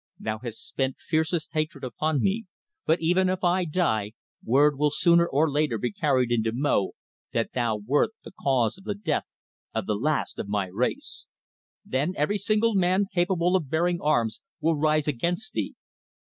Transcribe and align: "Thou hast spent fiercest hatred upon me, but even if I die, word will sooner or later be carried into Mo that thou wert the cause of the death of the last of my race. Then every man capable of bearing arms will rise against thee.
"Thou 0.17 0.39
hast 0.39 0.67
spent 0.67 0.95
fiercest 0.99 1.51
hatred 1.53 1.83
upon 1.83 2.23
me, 2.23 2.45
but 2.87 2.99
even 3.01 3.29
if 3.29 3.43
I 3.43 3.65
die, 3.65 4.13
word 4.43 4.75
will 4.79 4.89
sooner 4.89 5.27
or 5.27 5.47
later 5.51 5.77
be 5.77 5.91
carried 5.91 6.31
into 6.31 6.49
Mo 6.51 6.93
that 7.33 7.53
thou 7.53 7.75
wert 7.77 8.09
the 8.23 8.31
cause 8.31 8.79
of 8.79 8.83
the 8.83 8.95
death 8.95 9.35
of 9.75 9.85
the 9.85 9.93
last 9.93 10.39
of 10.39 10.47
my 10.49 10.65
race. 10.73 11.27
Then 11.85 12.15
every 12.17 12.39
man 12.73 13.05
capable 13.13 13.55
of 13.55 13.69
bearing 13.69 14.01
arms 14.01 14.41
will 14.59 14.75
rise 14.75 15.07
against 15.07 15.53
thee. 15.53 15.75